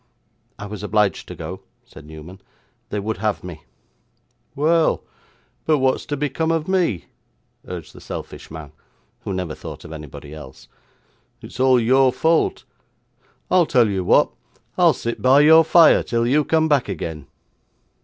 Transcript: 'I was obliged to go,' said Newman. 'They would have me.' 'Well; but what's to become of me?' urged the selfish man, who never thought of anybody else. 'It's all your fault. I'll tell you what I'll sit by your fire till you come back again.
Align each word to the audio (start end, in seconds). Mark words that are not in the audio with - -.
'I 0.57 0.65
was 0.65 0.81
obliged 0.81 1.27
to 1.27 1.35
go,' 1.35 1.61
said 1.85 2.07
Newman. 2.07 2.41
'They 2.89 3.01
would 3.01 3.17
have 3.17 3.43
me.' 3.43 3.65
'Well; 4.55 5.03
but 5.67 5.77
what's 5.77 6.07
to 6.07 6.17
become 6.17 6.49
of 6.51 6.67
me?' 6.67 7.05
urged 7.67 7.93
the 7.93 8.01
selfish 8.01 8.49
man, 8.49 8.71
who 9.25 9.31
never 9.31 9.53
thought 9.53 9.85
of 9.85 9.93
anybody 9.93 10.33
else. 10.33 10.67
'It's 11.41 11.59
all 11.59 11.79
your 11.79 12.11
fault. 12.11 12.63
I'll 13.51 13.67
tell 13.67 13.91
you 13.91 14.03
what 14.03 14.31
I'll 14.75 14.93
sit 14.93 15.21
by 15.21 15.41
your 15.41 15.63
fire 15.63 16.01
till 16.01 16.25
you 16.25 16.45
come 16.45 16.67
back 16.67 16.89
again. 16.89 17.27